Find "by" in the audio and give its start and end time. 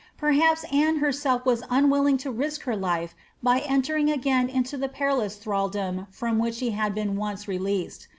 3.43-3.59